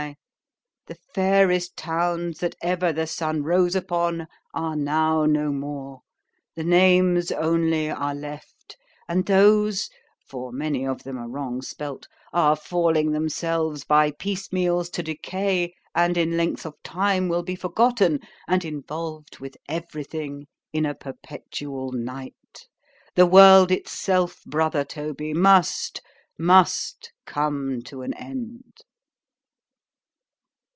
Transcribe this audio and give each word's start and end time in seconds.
_The 0.93 0.97
fairest 1.13 1.77
towns 1.77 2.39
that 2.39 2.55
ever 2.61 2.91
the 2.91 3.05
sun 3.07 3.43
rose 3.43 3.75
upon, 3.75 4.27
are 4.53 4.75
now 4.75 5.25
no 5.25 5.51
more; 5.53 6.01
the 6.55 6.63
names 6.65 7.31
only 7.31 7.89
are 7.89 8.15
left, 8.15 8.75
and 9.07 9.25
those 9.25 9.89
(for 10.27 10.51
many 10.51 10.85
of 10.85 11.03
them 11.03 11.17
are 11.19 11.29
wrong 11.29 11.61
spelt) 11.61 12.07
are 12.33 12.55
falling 12.57 13.11
themselves 13.11 13.85
by 13.85 14.09
piece 14.11 14.51
meals 14.51 14.89
to 14.89 15.03
decay, 15.03 15.73
and 15.95 16.17
in 16.17 16.35
length 16.35 16.65
of 16.65 16.73
time 16.83 17.29
will 17.29 17.43
be 17.43 17.55
forgotten, 17.55 18.19
and 18.47 18.65
involved 18.65 19.37
with 19.39 19.55
every 19.69 20.03
thing 20.03 20.47
in 20.73 20.85
a 20.87 20.95
perpetual 20.95 21.91
night: 21.93 22.67
the 23.15 23.27
world 23.27 23.69
itself, 23.71 24.41
brother 24.45 24.83
Toby, 24.83 25.31
must—must 25.33 27.11
come 27.27 27.81
to 27.83 28.01
an 28.01 28.13
end. 28.15 28.79